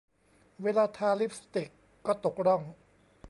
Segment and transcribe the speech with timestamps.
[0.63, 1.69] เวลาทาลิปสติก
[2.05, 2.61] ก็ตกร่อง